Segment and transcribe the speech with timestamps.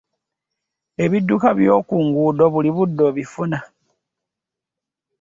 [1.03, 3.59] Ebidduka byokunguudo buli budde obifuna.